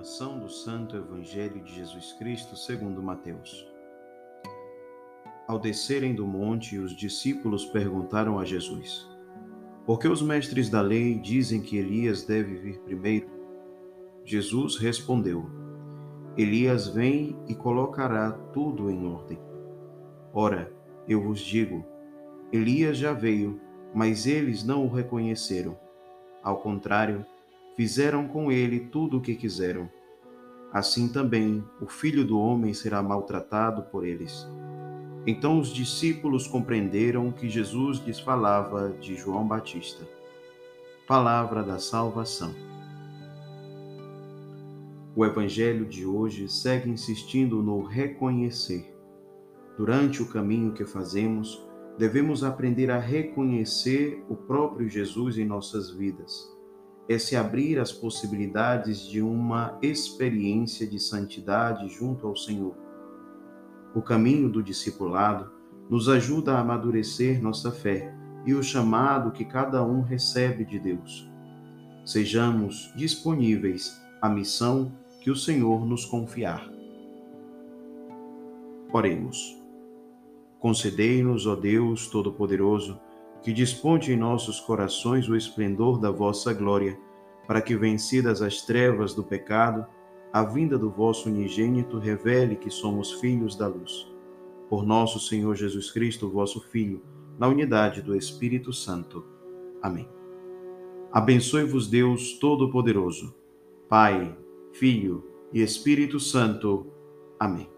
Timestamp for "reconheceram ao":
24.88-26.56